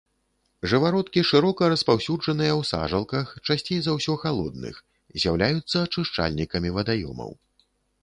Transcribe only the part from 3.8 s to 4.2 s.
за ўсё